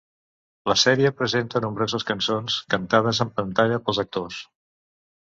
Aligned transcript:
La 0.69 0.75
sèrie 0.83 1.11
presenta 1.19 1.61
nombroses 1.65 2.05
cançons 2.11 2.55
cantades 2.75 3.21
en 3.27 3.29
pantalla 3.41 3.79
pels 3.85 4.01
actors. 4.07 4.41